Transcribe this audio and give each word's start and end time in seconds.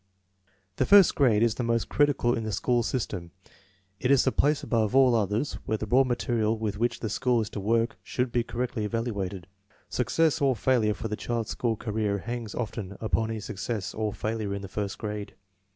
The 0.77 0.87
first 0.87 1.13
grade 1.13 1.43
is 1.43 1.53
the 1.53 1.63
most 1.63 1.87
critical 1.87 2.33
in 2.33 2.43
the 2.43 2.51
school 2.51 2.81
system. 2.81 3.29
It 3.99 4.09
is 4.09 4.23
the 4.23 4.31
place 4.31 4.63
above 4.63 4.95
all 4.95 5.13
others 5.13 5.59
where 5.67 5.77
the 5.77 5.85
raw 5.85 6.03
material 6.03 6.57
with 6.57 6.79
which 6.79 7.01
the 7.01 7.07
school 7.07 7.39
is 7.39 7.51
to 7.51 7.59
work 7.59 7.97
should 8.01 8.31
be 8.31 8.41
correctly 8.43 8.89
evalu 8.89 9.23
ated. 9.23 9.45
Success 9.89 10.41
or 10.41 10.55
failure 10.55 10.95
for 10.95 11.07
the 11.07 11.15
child's 11.15 11.51
school 11.51 11.75
career 11.75 12.17
hangs 12.17 12.55
often 12.55 12.97
upon 12.99 13.29
his 13.29 13.45
success 13.45 13.93
or 13.93 14.11
failure 14.11 14.55
in 14.55 14.63
the 14.63 14.67
first 14.67 14.97
grade. 14.97 15.35